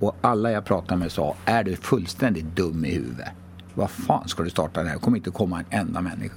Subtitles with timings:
[0.00, 3.28] Och alla jag pratade med sa, är du fullständigt dum i huvudet?
[3.74, 4.94] Vad fan ska du starta det här?
[4.94, 6.34] Det kommer inte komma en enda människa.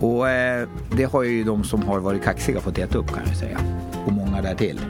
[0.00, 3.36] Och eh, det har ju de som har varit kaxiga fått äta upp kan jag
[3.36, 3.58] säga.
[4.06, 4.80] Och många där till.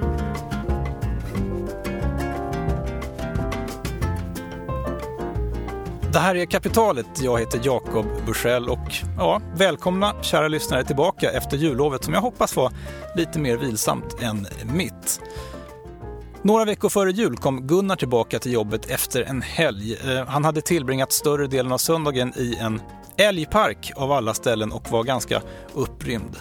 [6.13, 7.23] Det här är Kapitalet.
[7.23, 12.57] Jag heter Jakob Bursell och ja, välkomna kära lyssnare tillbaka efter jullovet som jag hoppas
[12.57, 12.73] var
[13.15, 15.21] lite mer vilsamt än mitt.
[16.43, 19.97] Några veckor före jul kom Gunnar tillbaka till jobbet efter en helg.
[20.07, 22.81] Eh, han hade tillbringat större delen av söndagen i en
[23.17, 25.43] älgpark av alla ställen och var ganska
[25.75, 26.37] upprymd.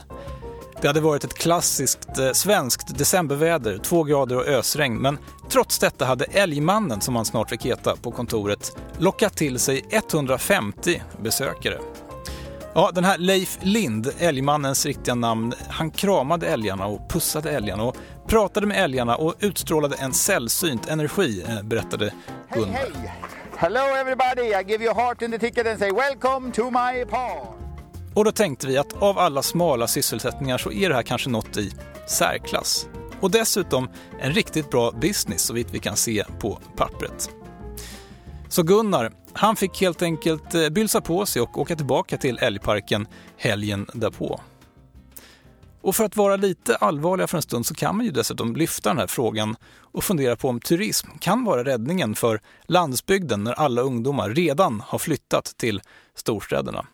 [0.82, 5.18] Det hade varit ett klassiskt eh, svenskt decemberväder, två grader och ösregn, men
[5.50, 11.02] trots detta hade älgmannen, som han snart fick heta på kontoret, lockat till sig 150
[11.22, 11.78] besökare.
[12.78, 17.98] Ja, den här Leif Lind, älgmannens riktiga namn, han kramade älgarna och pussade älgarna och
[18.28, 22.14] pratade med älgarna och utstrålade en sällsynt energi, eh, berättade
[22.54, 22.74] Gunnar.
[22.74, 23.14] Hej, hej!
[23.56, 27.06] Hello everybody, I give you a heart in the ticket and say welcome to my
[27.06, 27.48] park.
[28.14, 31.58] Och då tänkte vi att av alla smala sysselsättningar så är det här kanske något
[31.58, 31.72] i
[32.08, 32.88] särklass.
[33.22, 37.30] Och dessutom en riktigt bra business så vitt vi kan se på pappret.
[38.58, 43.08] Så Gunnar, han fick helt enkelt eh, bylsa på sig och åka tillbaka till älgparken
[43.38, 44.42] helgen därpå.
[45.82, 48.90] Och för att vara lite allvarliga för en stund så kan man ju dessutom lyfta
[48.90, 53.82] den här frågan och fundera på om turism kan vara räddningen för landsbygden när alla
[53.82, 55.82] ungdomar redan har flyttat till
[56.16, 56.86] storstäderna.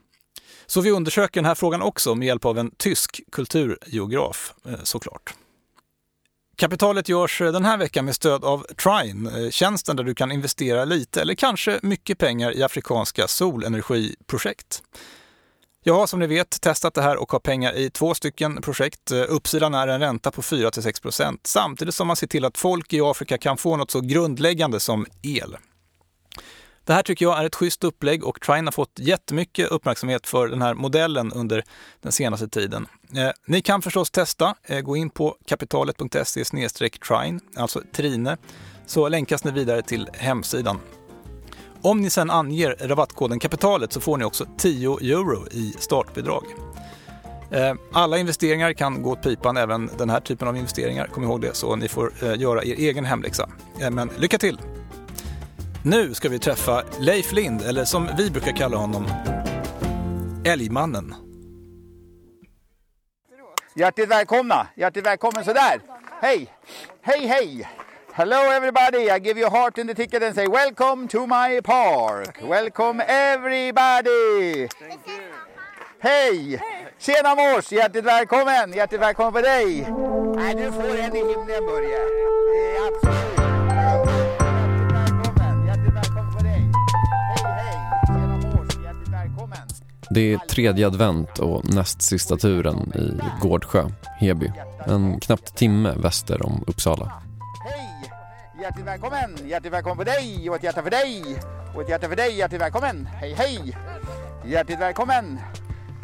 [0.66, 5.34] Så vi undersöker den här frågan också med hjälp av en tysk kulturgeograf eh, såklart.
[6.64, 10.32] Kapitalet görs eh, den här veckan med stöd av Trine, eh, tjänsten där du kan
[10.32, 14.84] investera lite eller kanske mycket pengar i afrikanska solenergiprojekt.
[15.84, 19.12] Jag har som ni vet testat det här och har pengar i två stycken projekt.
[19.12, 23.02] Eh, uppsidan är en ränta på 4-6% samtidigt som man ser till att folk i
[23.02, 25.58] Afrika kan få något så grundläggande som el.
[26.86, 30.48] Det här tycker jag är ett schysst upplägg och Trine har fått jättemycket uppmärksamhet för
[30.48, 31.64] den här modellen under
[32.02, 32.88] den senaste tiden.
[33.16, 34.56] Eh, ni kan förstås testa.
[34.64, 36.44] Eh, gå in på kapitalet.se
[37.00, 38.38] trine, alltså Trine,
[38.86, 40.80] så länkas ni vidare till hemsidan.
[41.82, 46.44] Om ni sedan anger rabattkoden kapitalet så får ni också 10 euro i startbidrag.
[47.52, 51.08] Eh, alla investeringar kan gå åt pipan, även den här typen av investeringar.
[51.08, 53.50] Kom ihåg det, så ni får eh, göra er egen hemläxa.
[53.82, 54.60] Eh, men lycka till!
[55.86, 59.06] Nu ska vi träffa Leif Lind, eller som vi brukar kalla honom,
[60.46, 61.16] Älgmannen.
[63.76, 64.68] Hjärtligt välkomna!
[64.76, 65.82] Hjärtligt välkommen sådär!
[66.22, 66.48] Hej!
[67.02, 67.70] Hej hej!
[68.14, 68.98] Hello everybody!
[68.98, 72.42] I give you a heart in the ticket and say welcome to my park!
[72.50, 74.68] Welcome everybody!
[76.00, 76.62] Hej!
[77.00, 77.72] Tjena mors!
[77.72, 78.74] Hjärtligt välkommen!
[78.74, 79.88] Hjärtligt välkommen på dig!
[80.36, 82.00] Nej, du får en i himlen Börje.
[90.14, 94.52] Det är tredje advent och näst sista turen i Gårdsjö, Heby.
[94.86, 97.12] En knappt timme väster om Uppsala.
[97.66, 98.12] Hej!
[98.62, 99.38] Hjärtligt välkommen!
[99.46, 101.24] Hjärtligt välkommen på dig och ett hjärta för dig
[101.76, 102.38] och ett hjärta för dig.
[102.38, 103.06] Hjärtligt välkommen!
[103.06, 103.78] Hej hej!
[104.46, 105.40] Hjärtligt välkommen!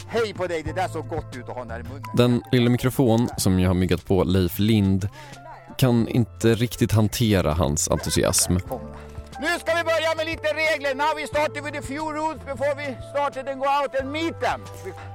[0.07, 0.63] Hej på dig!
[0.63, 2.03] Det där såg gott ut att ha i munnen.
[2.13, 5.09] Den lilla mikrofon som jag har myggat på Leif Lind
[5.77, 8.57] kan inte riktigt hantera hans entusiasm.
[10.29, 10.95] Lite regler.
[10.95, 14.40] Now we started with a few rules before we started and go out and meet
[14.40, 14.62] them.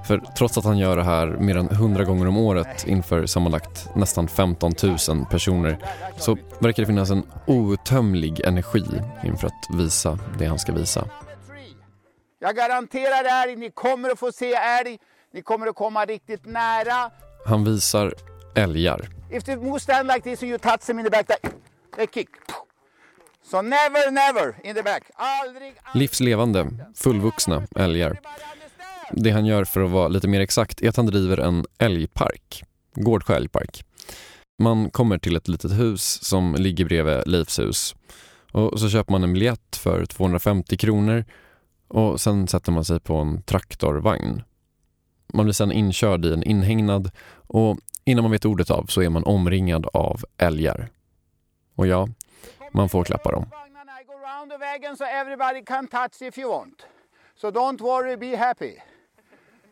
[0.07, 3.97] För trots att han gör det här mer än 100 gånger om året inför sammanlagt
[3.97, 4.73] nästan 15
[5.09, 5.79] 000 personer
[6.19, 8.85] så verkar det finnas en outtömlig energi
[9.25, 11.09] inför att visa det han ska visa.
[12.39, 14.99] Jag garanterar er, ni kommer att få se älg.
[15.33, 17.11] Ni kommer att komma riktigt nära.
[17.47, 18.15] Han visar
[18.55, 19.09] älgar.
[19.31, 21.27] If the moose stand like this and you touch them in the back,
[21.97, 22.29] they kick.
[23.45, 25.03] So never, never in the back.
[25.15, 26.03] Aldrig, aldrig.
[26.03, 28.21] Livslevande, fullvuxna älgar.
[29.13, 32.65] Det han gör för att vara lite mer exakt är att han driver en älgpark.
[32.95, 33.85] Gårdsjö älgpark.
[34.59, 37.95] Man kommer till ett litet hus som ligger bredvid Leifs hus.
[38.53, 41.25] Och så köper man en biljett för 250 kronor
[41.89, 44.43] och sen sätter man sig på en traktorvagn.
[45.33, 49.09] Man blir sen inkörd i en inhägnad och innan man vet ordet av så är
[49.09, 50.89] man omringad av älgar.
[51.75, 52.09] Och ja,
[52.75, 53.47] man får klappa dem.
[53.51, 56.87] Vagnarna, I go round the wagon so everybody can touch if you want.
[57.37, 58.83] So don't worry, be happy.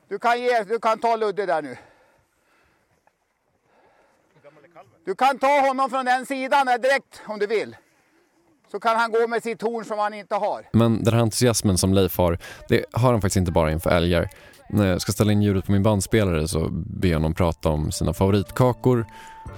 [0.08, 1.76] Du kan, ge, du kan ta Ludde där nu.
[5.04, 7.76] Du kan ta honom från den sidan direkt om du vill.
[8.70, 10.68] Så kan han gå med sitt torn som han inte har.
[10.72, 12.38] Men den här entusiasmen som Leif har,
[12.68, 14.28] det har han faktiskt inte bara inför älgar.
[14.74, 17.92] När jag ska ställa in ljudet på min bandspelare så ber jag honom prata om
[17.92, 19.06] sina favoritkakor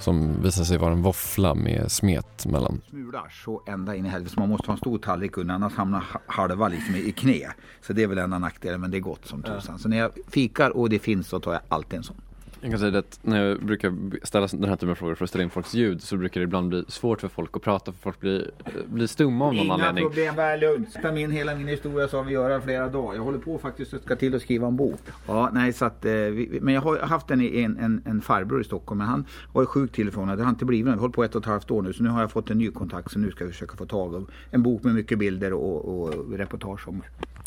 [0.01, 2.81] som visar sig vara en våffla med smet mellan.
[2.91, 6.05] Smular så ända in i helvete man måste ha en stor tallrik under annars hamnar
[6.27, 7.53] halva liksom i knä.
[7.81, 9.79] Så det är väl enda nackdelen men det är gott som tusan.
[9.79, 12.17] Så när jag fikar och det finns så tar jag alltid en sån.
[12.65, 13.95] Jag kan säga att när jag brukar
[14.27, 16.45] ställa den här typen av frågor för att ställa in folks ljud så brukar det
[16.45, 18.51] ibland bli svårt för folk att prata för folk blir,
[18.87, 20.05] blir stumma av någon Inga anledning.
[20.05, 20.91] problem, var.
[20.91, 23.15] Sätta min hela min historia så har vi göra flera dagar.
[23.15, 25.01] Jag håller på faktiskt att ska till att skriva en bok.
[25.27, 28.61] Ja, nej så att, eh, vi, men jag har haft en, en, en, en farbror
[28.61, 30.29] i Stockholm men han var sjuk till och från.
[30.29, 30.93] Det har inte blivit något.
[30.93, 32.51] Vi har hållit på ett och ett halvt år nu så nu har jag fått
[32.51, 35.19] en ny kontakt så nu ska jag försöka få tag av en bok med mycket
[35.19, 37.03] bilder och, och reportage om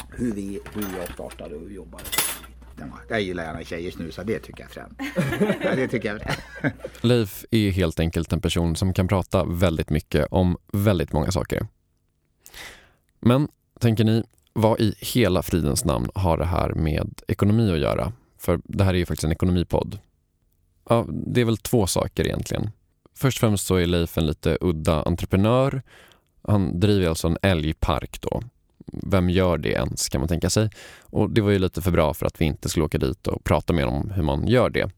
[0.09, 2.03] hur, vi, hur jag startade och jobbade.
[2.77, 4.95] Den var, jag gillar gärna tjejer snusar, det tycker jag främst.
[5.63, 7.03] ja, det tycker jag främst.
[7.03, 11.67] Leif är helt enkelt en person som kan prata väldigt mycket om väldigt många saker.
[13.19, 13.47] Men,
[13.79, 18.13] tänker ni, vad i hela fridens namn har det här med ekonomi att göra?
[18.37, 19.99] För det här är ju faktiskt en ekonomipodd.
[20.89, 22.69] Ja, det är väl två saker egentligen.
[23.15, 25.81] Först och främst så är Leif en lite udda entreprenör.
[26.43, 28.41] Han driver alltså en älgpark då.
[28.91, 30.69] Vem gör det ens kan man tänka sig.
[31.01, 33.43] Och det var ju lite för bra för att vi inte skulle åka dit och
[33.43, 34.91] prata med om hur man gör det.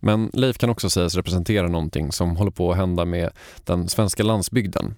[0.00, 3.30] Men Leif kan också sägas representera någonting som håller på att hända med
[3.64, 4.94] den svenska landsbygden.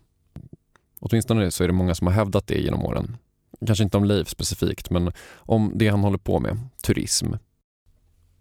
[1.01, 3.17] Åtminstone så är det många som har hävdat det genom åren.
[3.67, 7.27] Kanske inte om Leif specifikt, men om det han håller på med, turism.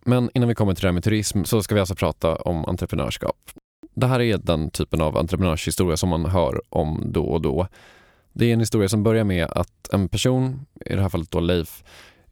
[0.06, 2.66] Men innan vi kommer till det här med turism så ska vi alltså prata om
[2.66, 3.38] entreprenörskap.
[3.96, 7.68] Det här är den typen av entreprenörshistoria som man hör om då och då.
[8.38, 11.40] Det är en historia som börjar med att en person, i det här fallet då
[11.40, 11.84] Leif,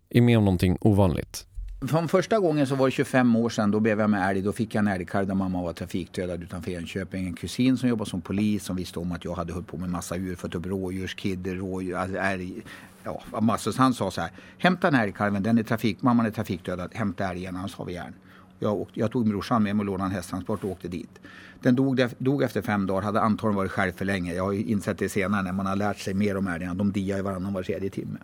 [0.09, 1.45] är med om någonting ovanligt.
[1.87, 4.41] Från första gången så var det 25 år sedan, då blev jag med älg.
[4.41, 7.27] Då fick jag en älgkalv där mamma var trafikdödad utanför Enköping.
[7.27, 9.89] En kusin som jobbade som polis som visste om att jag hade hållit på med
[9.89, 12.61] massa djur, fått upp rådjurskidder, rådjur, alltså älg.
[13.03, 13.71] Ja, massor.
[13.71, 16.91] Så han sa så här, hämta den här älgkalven, den är trafik, mamman är trafikdödad,
[16.93, 18.13] hämta älgen, annars har vi järn.
[18.59, 21.19] Jag, åkte, jag tog brorsan med mig och lånade en hästtransport och åkte dit.
[21.63, 24.33] Den dog, dog efter fem dagar, hade antagligen varit själv för länge.
[24.33, 26.73] Jag har ju insett det senare när man har lärt sig mer om älgarna.
[26.73, 28.19] De diar ju varannan var tredje timme.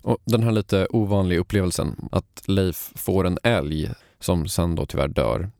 [0.00, 5.08] Och den här lite ovanliga upplevelsen att Leif får en älg som sen då tyvärr
[5.08, 5.50] dör,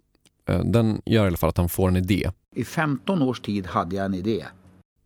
[0.48, 2.30] eh, den gör i alla fall att han får en idé.
[2.54, 4.44] I 15 års tid hade jag en idé.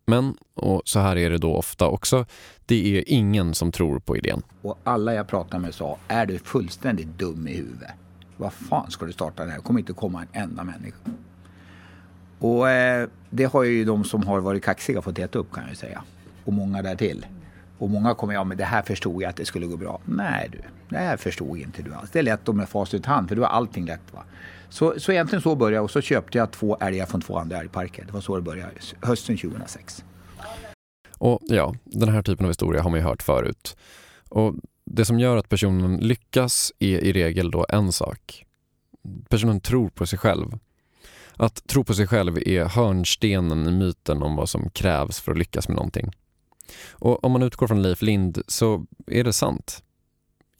[0.05, 2.25] Men, och så här är det då ofta också,
[2.65, 4.41] det är ingen som tror på idén.
[4.61, 7.91] Och alla jag pratade med sa, är du fullständigt dum i huvudet?
[8.37, 9.57] Vad fan ska du starta det här?
[9.57, 10.97] Det kommer inte komma en enda människa.
[12.41, 15.77] Och eh, det har ju de som har varit kaxiga fått äta upp kan jag
[15.77, 16.03] säga.
[16.45, 17.25] Och många där till.
[17.77, 20.01] Och många kommer, ja men det här förstod jag att det skulle gå bra.
[20.05, 20.57] Nej du,
[20.89, 22.11] det här förstod inte du alls.
[22.11, 24.23] Det är lätt om med facit i hand för du har allting lätt va.
[24.69, 27.57] Så, så egentligen så började jag och så köpte jag två älgar från två andra
[27.57, 28.05] älgparker.
[28.05, 28.71] Det var så det började,
[29.01, 30.03] hösten 2006.
[31.17, 33.77] Och ja, den här typen av historia har man ju hört förut.
[34.29, 34.55] Och
[34.85, 38.45] det som gör att personen lyckas är i regel då en sak.
[39.29, 40.59] Personen tror på sig själv.
[41.41, 45.37] Att tro på sig själv är hörnstenen i myten om vad som krävs för att
[45.37, 46.11] lyckas med någonting.
[46.91, 49.83] Och om man utgår från Leif Lind så är det sant.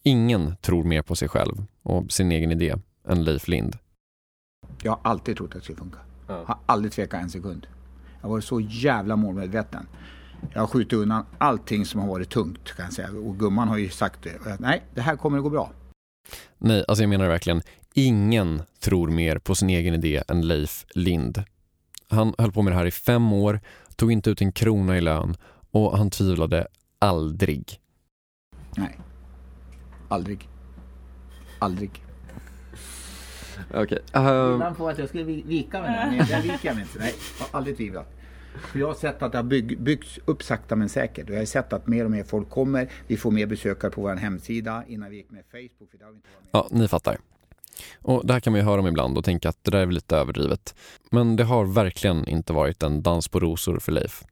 [0.03, 2.75] Ingen tror mer på sig själv och sin egen idé
[3.07, 3.77] än Leif Lind.
[4.83, 5.99] Jag har alltid trott att det skulle funka.
[6.27, 6.43] Ja.
[6.47, 7.67] Har aldrig tvekat en sekund.
[8.15, 9.87] Jag har varit så jävla målmedveten.
[10.53, 13.09] Jag har skjutit undan allting som har varit tungt kan jag säga.
[13.11, 14.59] Och gumman har ju sagt det.
[14.59, 15.71] Nej, det här kommer att gå bra.
[16.57, 17.61] Nej, alltså jag menar verkligen,
[17.93, 21.43] ingen tror mer på sin egen idé än Leif Lind.
[22.07, 23.59] Han höll på med det här i fem år,
[23.95, 25.35] tog inte ut en krona i lön
[25.71, 26.67] och han tvivlade
[26.99, 27.79] aldrig.
[28.77, 28.99] Nej.
[30.09, 30.49] Aldrig.
[31.59, 32.03] Aldrig.
[33.73, 33.99] Okej.
[34.13, 36.99] ehm, Ibland får att jag skulle vi- vika mig men jag viker mig inte.
[36.99, 38.07] Nej, jag har aldrig tvivlat.
[38.71, 41.29] För jag har sett att det har bygg, byggts upp sakta men säkert.
[41.29, 42.89] Och jag har sett att mer och mer folk kommer.
[43.07, 44.83] Vi får mer besökare på vår hemsida.
[44.87, 45.91] Innan vi gick med Facebook.
[45.91, 46.77] För det har vi inte varit med.
[46.79, 47.17] Ja, ni fattar.
[48.01, 49.85] Och det här kan man ju höra om ibland och tänka att det där är
[49.85, 50.75] väl lite överdrivet.
[51.11, 54.23] Men det har verkligen inte varit en dans på rosor för Leif.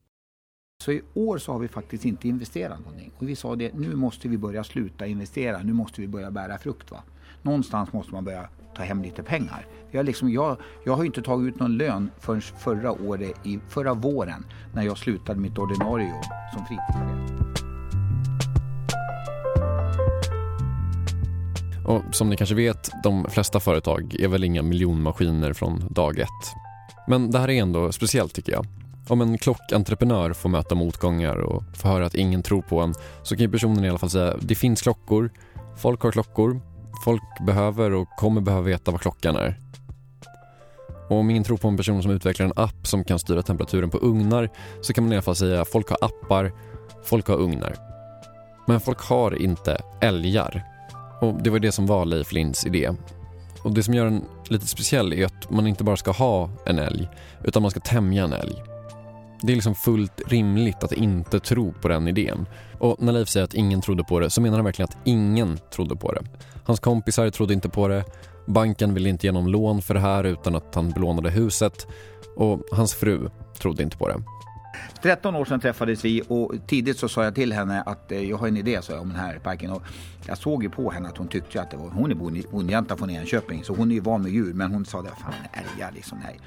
[0.84, 3.12] Så i år så har vi faktiskt inte investerat någonting.
[3.18, 5.63] Och vi sa det, nu måste vi börja sluta investera.
[5.63, 6.91] Nu måste vi börja bära frukt.
[6.91, 7.03] Va?
[7.41, 9.65] Någonstans måste man börja ta hem lite pengar.
[9.91, 13.60] Jag, liksom, jag, jag har ju inte tagit ut någon lön förrän förra året, i
[13.70, 17.49] förra våren, när jag slutade mitt ordinarie jobb som fritidschef.
[21.89, 26.53] Och som ni kanske vet, de flesta företag är väl inga miljonmaskiner från dag ett.
[27.08, 28.65] Men det här är ändå speciellt tycker jag.
[29.08, 32.93] Om en klockentreprenör får möta motgångar och får höra att ingen tror på en
[33.24, 35.29] så kan ju personen i alla fall säga det finns klockor,
[35.77, 36.62] folk har klockor,
[37.03, 39.60] folk behöver och kommer behöva veta vad klockan är.
[41.10, 43.89] Och om ingen tror på en person som utvecklar en app som kan styra temperaturen
[43.89, 44.50] på ugnar
[44.81, 46.51] så kan man i alla fall säga folk har appar,
[47.03, 47.75] folk har ugnar.
[48.67, 50.68] Men folk har inte älgar.
[51.21, 52.91] Och det var det som var Leif Linds idé.
[53.63, 56.79] Och det som gör den lite speciell är att man inte bara ska ha en
[56.79, 57.09] älg,
[57.43, 58.55] utan man ska tämja en älg.
[59.41, 62.45] Det är liksom fullt rimligt att inte tro på den idén.
[62.79, 65.59] Och när Leif säger att ingen trodde på det så menar han verkligen att ingen
[65.73, 66.21] trodde på det.
[66.63, 68.03] Hans kompisar trodde inte på det,
[68.45, 71.88] banken ville inte ge någon lån för det här utan att han belånade huset
[72.35, 74.23] och hans fru trodde inte på det.
[75.01, 78.38] 13 år sedan träffades vi och tidigt så sa jag till henne att eh, jag
[78.38, 79.71] har en idé så jag, om den här parken.
[79.71, 79.83] Och
[80.27, 82.15] jag såg ju på henne att hon tyckte att det var, hon är
[82.51, 85.33] bondjänta från Enköping så hon är ju van med djur men hon sa det, fan
[85.53, 86.39] älgar liksom, nej.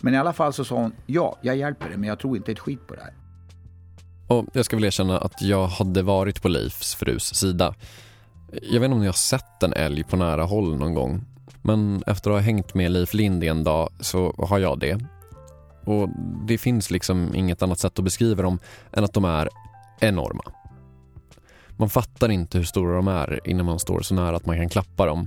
[0.00, 2.52] Men i alla fall så sa hon, ja jag hjälper dig men jag tror inte
[2.52, 3.12] ett skit på det här.
[4.26, 7.74] Och jag ska väl erkänna att jag hade varit på Leifs frus sida.
[8.52, 11.24] Jag vet inte om ni har sett en älg på nära håll någon gång.
[11.62, 15.00] Men efter att ha hängt med Leif Lind en dag så har jag det.
[15.88, 16.08] Och
[16.46, 18.58] det finns liksom inget annat sätt att beskriva dem
[18.92, 19.48] än att de är
[20.00, 20.42] enorma.
[21.76, 24.68] Man fattar inte hur stora de är innan man står så nära att man kan
[24.68, 25.26] klappa dem.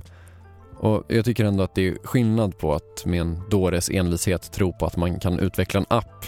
[0.76, 4.72] Och jag tycker ändå att det är skillnad på att med en dåres envishet tro
[4.72, 6.24] på att man kan utveckla en app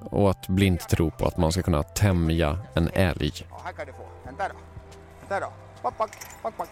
[0.00, 3.32] och att blint tro på att man ska kunna tämja en älg.
[3.50, 4.02] Ja, här kan du få.
[4.24, 4.54] Vänta då.
[5.20, 5.52] Vänta då.
[5.82, 6.10] Back, back,
[6.42, 6.70] back, back.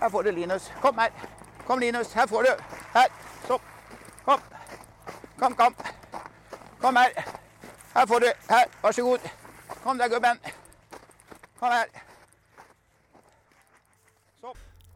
[0.00, 0.70] Här får du Linus.
[0.82, 1.10] Kom här.
[1.66, 2.50] Kom Linus, här får du.
[2.92, 3.08] Här.
[3.48, 3.58] Så.
[4.24, 4.38] Kom.
[5.40, 5.74] Kom, kom.
[6.80, 7.10] Kom här.
[7.94, 8.32] Här får du.
[8.48, 9.20] Här, varsågod.
[9.82, 10.36] Kom där gubben.
[11.58, 11.86] Kom här.
[14.40, 14.54] Så.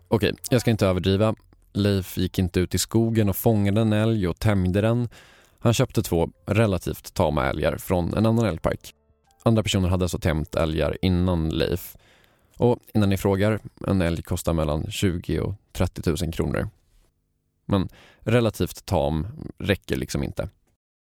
[0.08, 1.34] Okej, jag ska inte överdriva.
[1.72, 5.08] Leif gick inte ut i skogen och fångade en älg och tämjde den.
[5.58, 8.94] Han köpte två relativt tama älgar från en annan älgpark.
[9.42, 11.96] Andra personer hade alltså tämjt älgar innan Leif.
[12.56, 16.68] Och innan ni frågar, en älg kostar mellan 20 och 30 000 kronor.
[17.66, 17.88] Men
[18.20, 19.26] relativt tam
[19.58, 20.48] räcker liksom inte.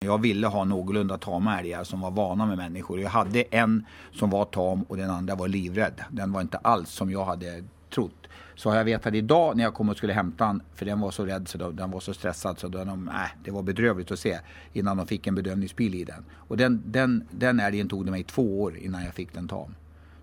[0.05, 2.99] Jag ville ha någorlunda tama älgar som var vana med människor.
[2.99, 6.03] Jag hade en som var tam och den andra var livrädd.
[6.11, 8.27] Den var inte alls som jag hade trott.
[8.55, 11.11] Så har jag vetat idag när jag kom och skulle hämta den, för den var
[11.11, 14.11] så rädd så då, den var så stressad så då de, äh, det var bedrövligt
[14.11, 14.39] att se
[14.73, 16.25] innan de fick en bedömningsbil i den.
[16.31, 19.75] Och den, den, den älgen tog det mig två år innan jag fick den tam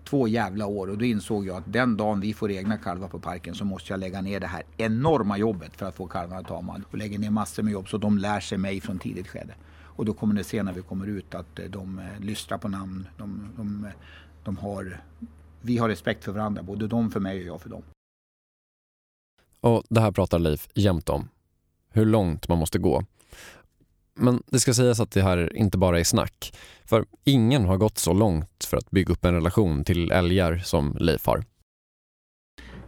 [0.03, 3.19] två jävla år och då insåg jag att den dagen vi får egna kalvar på
[3.19, 6.81] parken så måste jag lägga ner det här enorma jobbet för att få kalvarna tama
[6.91, 9.53] och lägga ner massor med jobb så de lär sig mig från tidigt skede.
[9.95, 12.57] Och då kommer det se när vi kommer ut att eh, de eh, lyssnar lystrar
[12.57, 13.07] på namn.
[13.17, 13.91] De, de, eh,
[14.43, 15.01] de har,
[15.61, 17.83] vi har respekt för varandra, både de för mig och jag för dem.
[19.59, 21.29] Och det här pratar Leif jämt om.
[21.89, 23.03] Hur långt man måste gå.
[24.21, 26.53] Men det ska sägas att det här inte bara är snack.
[26.85, 30.97] För ingen har gått så långt för att bygga upp en relation till älgar som
[30.99, 31.43] Leif har.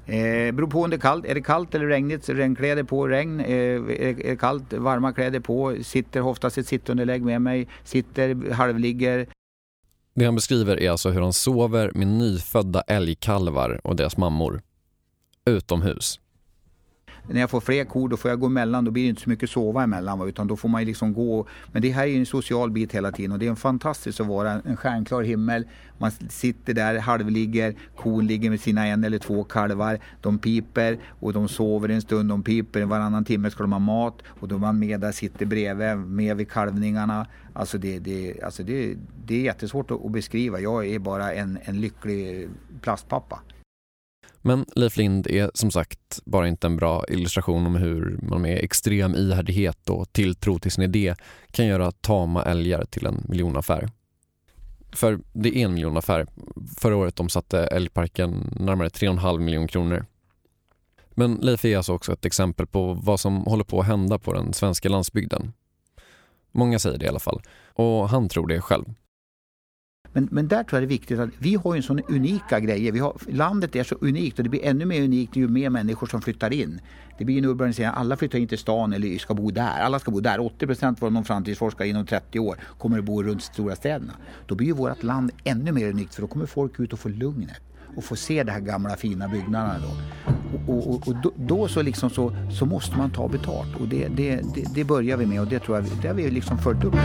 [0.05, 1.25] Eh, beror på om det är kallt.
[1.25, 3.39] Är det kallt eller regnigt, regnkläder på, regn.
[3.39, 5.75] Eh, är det kallt, varma kläder på.
[5.83, 7.67] Sitter oftast ett sittunderlägg med mig.
[7.83, 9.27] Sitter, halvligger.
[10.15, 14.61] Det han beskriver är alltså hur han sover med nyfödda älgkalvar och deras mammor.
[15.45, 16.19] Utomhus
[17.27, 18.85] när jag får fler kor då får jag gå emellan.
[18.85, 20.27] Då blir det inte så mycket sova emellan.
[20.27, 21.47] Utan då får man liksom gå.
[21.71, 23.31] Men det här är en social bit hela tiden.
[23.31, 25.67] Och det är en fantastiskt att vara en stjärnklar himmel.
[25.97, 27.75] Man sitter där, halvligger.
[27.95, 29.99] Kon ligger med sina en eller två kalvar.
[30.21, 32.29] De piper och de sover en stund.
[32.29, 32.85] De piper.
[32.85, 34.21] Varannan timme ska de ha mat.
[34.27, 37.27] Och då är man med där, sitter bredvid, med vid kalvningarna.
[37.53, 40.59] Alltså det, det, alltså det, det är jättesvårt att beskriva.
[40.59, 42.49] Jag är bara en, en lycklig
[42.81, 43.39] plastpappa.
[44.45, 48.57] Men Leif Lind är som sagt bara inte en bra illustration om hur man med
[48.57, 51.15] extrem ihärdighet och tilltro till sin idé
[51.51, 53.89] kan göra tama älgar till en miljonaffär.
[54.91, 56.27] För det är en miljonaffär.
[56.77, 60.05] Förra året omsatte älgparken närmare 3,5 miljoner kronor.
[61.09, 64.33] Men Leif är alltså också ett exempel på vad som håller på att hända på
[64.33, 65.53] den svenska landsbygden.
[66.51, 67.41] Många säger det i alla fall.
[67.73, 68.85] Och han tror det själv.
[70.13, 72.59] Men, men där tror jag det är viktigt att vi har ju en sån unika
[72.59, 72.91] grejer.
[72.91, 76.07] Vi har, landet är så unikt och det blir ännu mer unikt ju mer människor
[76.07, 76.79] som flyttar in.
[77.17, 77.91] Det blir en urbanisering.
[77.95, 79.79] Alla flyttar in till stan eller ska bo där.
[79.81, 80.39] Alla ska bo där.
[80.39, 84.13] 80 procent var någon framtidsforskare inom 30 år kommer att bo runt stora städerna.
[84.47, 87.09] Då blir ju vårt land ännu mer unikt för då kommer folk ut och få
[87.09, 87.61] lugnet
[87.95, 89.79] och få se de här gamla fina byggnaderna.
[89.79, 90.73] Då.
[90.73, 94.07] Och, och, och då, då, så, liksom så, så måste man ta betalt och det,
[94.07, 96.83] det, det, det börjar vi med och det tror jag det har vi liksom följt
[96.83, 96.95] upp.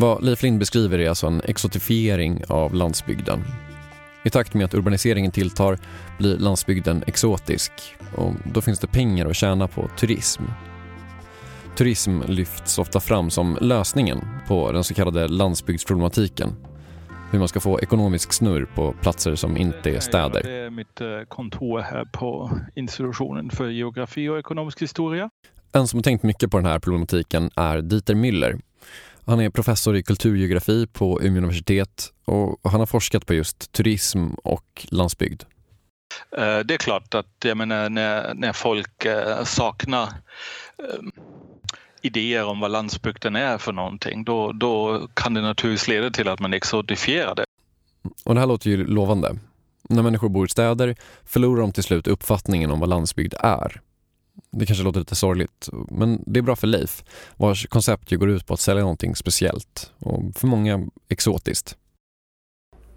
[0.00, 3.44] Vad Leif Lind beskriver är alltså en exotifiering av landsbygden.
[4.24, 5.78] I takt med att urbaniseringen tilltar
[6.18, 7.72] blir landsbygden exotisk
[8.16, 10.42] och då finns det pengar att tjäna på turism.
[11.76, 16.56] Turism lyfts ofta fram som lösningen på den så kallade landsbygdsproblematiken.
[17.30, 20.42] Hur man ska få ekonomisk snurr på platser som inte är städer.
[20.42, 25.30] Det är mitt eh, kontor här på institutionen för geografi och ekonomisk historia.
[25.72, 28.60] En som har tänkt mycket på den här problematiken är Dieter Müller
[29.28, 34.28] Han är professor i kulturgeografi på Umeå universitet och han har forskat på just turism
[34.44, 35.42] och landsbygd.
[36.36, 40.02] Eh, det är klart att jag menar, när, när folk eh, saknar
[40.78, 41.04] eh,
[42.02, 46.40] idéer om vad landsbygden är för någonting, då, då kan det naturligtvis leda till att
[46.40, 47.44] man exotifierar det.
[48.24, 49.38] Och det här låter ju lovande.
[49.88, 53.80] När människor bor i städer förlorar de till slut uppfattningen om vad landsbygd är.
[54.50, 57.04] Det kanske låter lite sorgligt, men det är bra för Leif,
[57.36, 61.76] vars koncept ju går ut på att sälja någonting speciellt och för många exotiskt.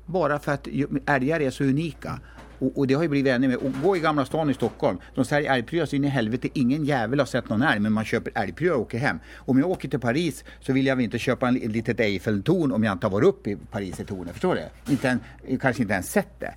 [0.05, 0.67] Bara för att
[1.05, 2.19] älgar är så unika.
[2.59, 3.63] Och, och det har ju blivit ännu mer.
[3.63, 4.97] Och gå i Gamla stan i Stockholm.
[5.15, 6.49] De säljer älgprylar så in i helvete.
[6.53, 9.19] Ingen jävel har sett någon älg men man köper älgprylar och åker hem.
[9.35, 12.71] Om jag åker till Paris så vill jag väl inte köpa en, ett litet Eiffeltorn
[12.71, 14.33] om jag inte har varit uppe i Paris i tornet.
[14.33, 14.91] Förstår du?
[14.91, 15.19] Inte en,
[15.59, 16.53] kanske inte ens sett det.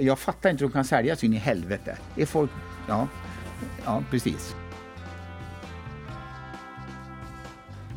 [0.00, 1.98] Jag fattar inte hur de kan sälja så in i helvete.
[2.14, 2.50] Det är folk...
[2.88, 3.08] Ja,
[3.84, 4.54] ja precis.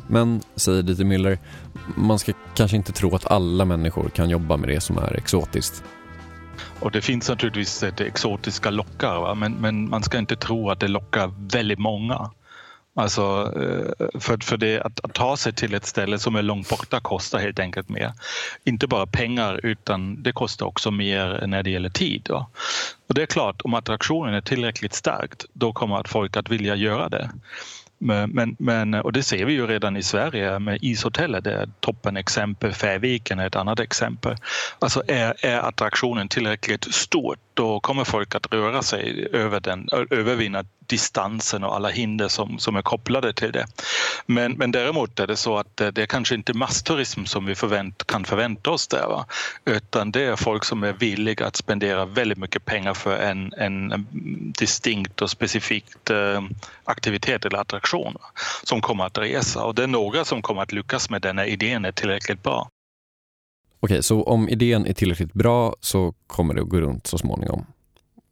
[0.06, 1.38] Men, säger Dieter Müller,
[1.96, 5.84] man ska kanske inte tro att alla människor kan jobba med det som är exotiskt.
[6.80, 10.88] Och det finns naturligtvis det exotiska lockar, men, men man ska inte tro att det
[10.88, 12.30] lockar väldigt många.
[12.94, 16.68] Alltså, eh, för, för det, att, att, ta sig till ett ställe som är långt
[16.68, 18.12] borta kostar helt enkelt mer.
[18.64, 22.22] Inte bara pengar utan det kostar också mer när det gäller tid.
[22.24, 22.50] Då.
[23.08, 27.08] Och det är klart, om attraktionen är tillräckligt starkt då kommer folk att vilja göra
[27.08, 27.30] det.
[28.04, 32.16] Men, men, och det ser vi ju redan i Sverige med ishotellet, det är toppen
[32.16, 32.72] exempel.
[32.72, 34.36] Färviken är ett annat exempel.
[34.78, 40.64] Alltså är, är attraktionen tillräckligt stor då kommer folk att röra sig över den, övervinna
[40.92, 43.66] distansen och alla hinder som, som är kopplade till det.
[44.26, 48.06] Men, men däremot är det så att det är kanske inte massturism som vi förvänt,
[48.06, 49.06] kan förvänta oss där.
[49.06, 49.26] Va?
[49.64, 54.06] Utan det är folk som är villiga att spendera väldigt mycket pengar för en, en
[54.58, 56.42] distinkt och specifikt eh,
[56.84, 58.16] aktivitet eller attraktion
[58.64, 59.64] som kommer att resa.
[59.64, 62.68] Och det är några som kommer att lyckas med den när idén är tillräckligt bra.
[63.80, 67.66] Okej, så om idén är tillräckligt bra så kommer det att gå runt så småningom.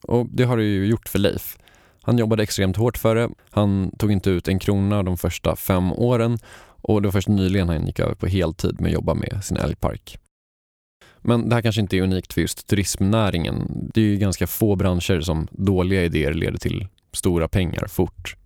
[0.03, 1.57] Och det har det ju gjort för Leif.
[2.03, 3.29] Han jobbade extremt hårt för det.
[3.51, 6.39] Han tog inte ut en krona de första fem åren
[6.83, 9.57] och det var först nyligen han gick över på heltid med att jobba med sin
[9.57, 10.19] älgpark.
[11.23, 13.89] Men det här kanske inte är unikt för just turismnäringen.
[13.95, 18.37] Det är ju ganska få branscher som dåliga idéer leder till stora pengar fort.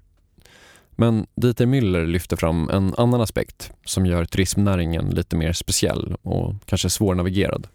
[0.91, 6.55] Men Dieter Müller lyfter fram en annan aspekt som gör turismnäringen lite mer speciell och
[6.65, 7.67] kanske svårnavigerad.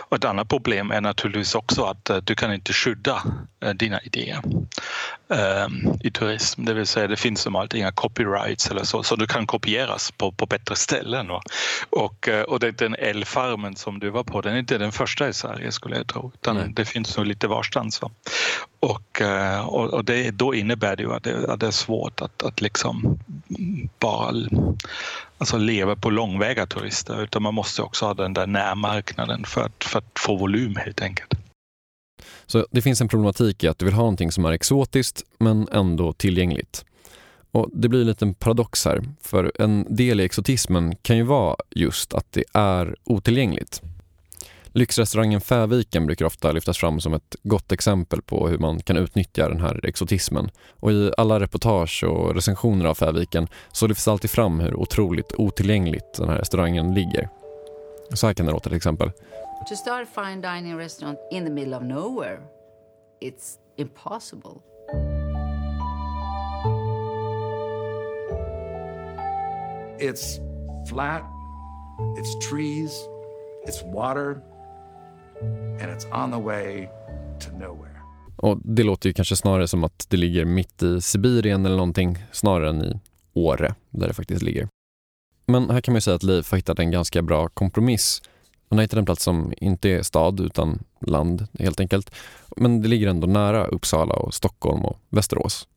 [0.00, 3.22] Och ett annat problem är naturligtvis också att eh, du kan inte skydda
[3.64, 4.42] eh, dina idéer
[6.00, 6.64] i turism.
[6.64, 10.32] Det vill säga det finns normalt inga copyrights eller så, så du kan kopieras på,
[10.32, 11.30] på bättre ställen.
[11.30, 11.42] Och,
[11.90, 15.28] och, eh, och det, den älgfarmen som du var på, den är inte den första
[15.28, 16.74] i Sverige skulle jag tro, utan mm.
[16.74, 18.02] det finns nog lite varstans.
[18.02, 18.10] Va?
[18.80, 19.22] Och,
[19.64, 22.60] och, och det, då innebär det ju att det, att det är svårt att, att
[22.60, 23.18] liksom
[23.98, 24.34] bara
[25.38, 29.84] alltså leva på långväga turister utan man måste också ha den där närmarknaden för att,
[29.84, 31.34] för att få volym helt enkelt.
[32.46, 35.68] Så det finns en problematik i att du vill ha någonting som är exotiskt men
[35.72, 36.84] ändå tillgängligt.
[37.52, 41.56] Och Det blir en liten paradox här, för en del i exotismen kan ju vara
[41.70, 43.82] just att det är otillgängligt.
[44.72, 49.48] Lyxrestaurangen Fäviken brukar ofta lyftas fram som ett gott exempel på hur man kan utnyttja
[49.48, 50.50] den här exotismen.
[50.70, 56.14] Och i alla reportage och recensioner av Fäviken så lyfts alltid fram hur otroligt otillgängligt
[56.16, 57.28] den här restaurangen ligger.
[58.14, 59.10] Så här kan det låta till exempel.
[59.68, 62.40] To start a fine dining restaurant in the middle of nowhere,
[63.20, 64.62] it's impossible.
[70.00, 70.40] It's
[70.88, 71.22] flat,
[72.18, 72.92] it's trees,
[73.66, 74.40] it's water,
[75.80, 76.88] and it's on the way
[77.40, 78.00] to nowhere.
[78.36, 82.18] Och det låter ju kanske snarare som att det ligger mitt i Sibirien eller någonting
[82.32, 83.00] snarare än i
[83.34, 84.68] Åre där det faktiskt ligger.
[85.48, 88.22] Men här kan man ju säga att Leif har hittat en ganska bra kompromiss.
[88.68, 92.14] Han har hittat en plats som inte är stad utan land helt enkelt.
[92.56, 95.68] Men det ligger ändå nära Uppsala och Stockholm och Västerås.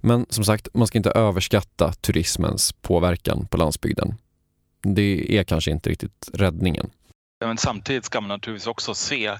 [0.00, 4.14] Men som sagt, man ska inte överskatta turismens påverkan på landsbygden.
[4.82, 6.90] Det är kanske inte riktigt räddningen.
[7.44, 9.32] Men samtidigt ska man naturligtvis också se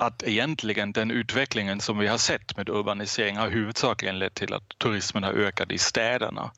[0.00, 4.78] att egentligen den utvecklingen som vi har sett med urbanisering har huvudsakligen lett till att
[4.78, 6.50] turismen har ökat i städerna.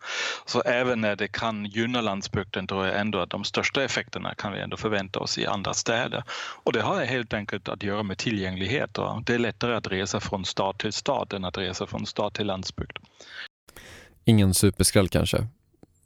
[0.47, 4.53] Så även när det kan gynna landsbygden tror jag ändå att de största effekterna kan
[4.53, 6.25] vi ändå förvänta oss i andra städer.
[6.63, 8.99] Och det har helt enkelt att göra med tillgänglighet.
[9.25, 12.47] Det är lättare att resa från stad till stad än att resa från stad till
[12.47, 12.99] landsbygd.
[14.25, 15.47] Ingen superskräll kanske,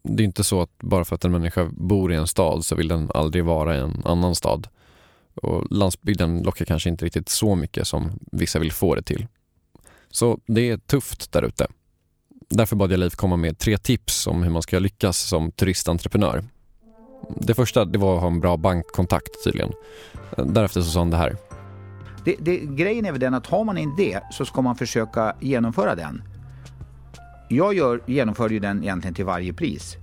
[0.03, 2.75] det är inte så att bara för att en människa bor i en stad så
[2.75, 4.69] vill den aldrig vara i en annan stad.
[5.35, 9.27] Och landsbygden lockar kanske inte riktigt så mycket som vissa vill få det till.
[10.11, 11.67] Så det är tufft där ute.
[12.49, 16.45] Därför bad jag Leif komma med tre tips om hur man ska lyckas som turistentreprenör.
[17.29, 19.73] Det första det var att ha en bra bankkontakt tydligen.
[20.37, 21.37] Därefter så sa han det här.
[22.25, 25.37] Det, det, grejen är väl den att har man en idé så ska man försöka
[25.41, 26.23] genomföra den.
[27.49, 29.97] Jag gör, genomför ju den egentligen till varje pris.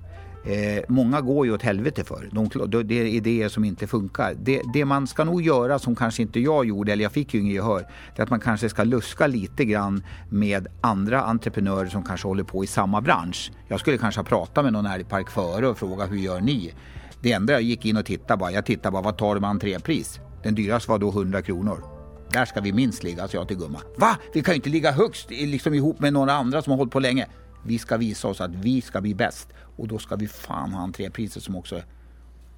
[0.46, 2.30] Eh, många går ju åt helvete för.
[2.32, 4.36] De, det är idéer som inte funkar.
[4.40, 7.40] Det, det, man ska nog göra som kanske inte jag gjorde, eller jag fick ju
[7.40, 12.04] inget gehör, det är att man kanske ska luska lite grann med andra entreprenörer som
[12.04, 13.52] kanske håller på i samma bransch.
[13.68, 16.74] Jag skulle kanske ha pratat med någon älgpark före och frågat hur gör ni?
[17.22, 19.50] Det enda jag gick in och tittade bara, jag tittade bara vad tar du med
[19.50, 20.20] entrépris?
[20.44, 21.84] Den dyraste var då 100 kronor.
[22.32, 23.80] Där ska vi minst ligga, sa jag till gumma.
[23.98, 24.18] Va?
[24.34, 27.00] Vi kan ju inte ligga högst liksom ihop med några andra som har hållit på
[27.00, 27.28] länge.
[27.64, 30.84] Vi ska visa oss att vi ska bli bäst och då ska vi fan ha
[30.84, 31.82] entrépriser som också.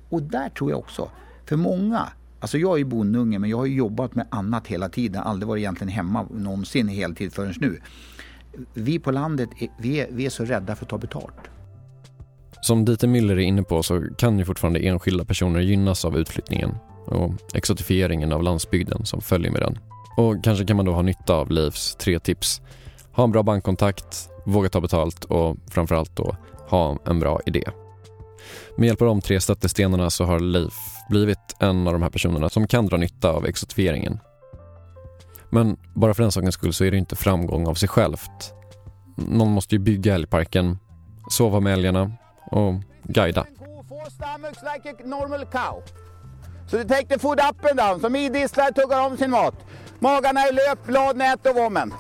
[0.10, 1.12] Och där tror jag också,
[1.46, 2.08] för många,
[2.40, 5.48] alltså jag är ju bondunge men jag har ju jobbat med annat hela tiden, aldrig
[5.48, 7.80] varit egentligen hemma någonsin heltid förrän nu.
[8.74, 11.36] Vi på landet, vi är, vi är så rädda för att ta betalt.
[12.62, 16.76] Som Dieter Müller är inne på så kan ju fortfarande enskilda personer gynnas av utflyttningen
[17.06, 19.80] och exotifieringen av landsbygden som följer med den.
[20.18, 22.62] Och kanske kan man då ha nytta av Leifs tre tips.
[23.16, 26.36] Ha en bra bankkontakt, våga ta betalt och framförallt då
[26.70, 27.64] ha en bra idé.
[28.78, 30.74] Med hjälp av de tre stöttestenarna så har Leif
[31.10, 34.20] blivit en av de här personerna som kan dra nytta av exotifieringen.
[35.50, 38.54] Men bara för den sakens skull så är det inte framgång av sig självt.
[39.16, 40.78] Någon måste ju bygga älgparken,
[41.30, 42.12] sova med älgarna
[42.52, 42.74] och
[43.04, 43.46] guida.
[46.68, 49.56] Så du tänkte food up and down, som idisslar tuggar om sin mat.
[50.00, 51.94] Magarna är löp, blad, nät och vommen.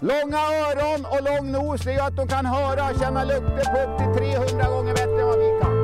[0.00, 3.92] Långa öron och lång nos det gör att de kan höra och känna lukter på
[3.92, 5.76] upp till 300 gånger bättre än vad vi kan.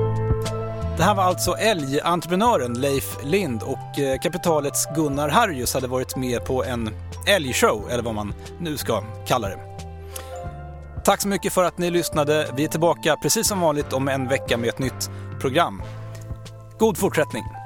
[0.96, 6.44] Det här var alltså älgentreprenören Leif Lind och eh, kapitalets Gunnar Harjus hade varit med
[6.44, 6.90] på en
[7.27, 9.59] älgshow, eller vad man nu ska kalla det.
[11.05, 12.48] Tack så mycket för att ni lyssnade.
[12.57, 15.83] Vi är tillbaka precis som vanligt om en vecka med ett nytt program.
[16.79, 17.62] God fortsättning!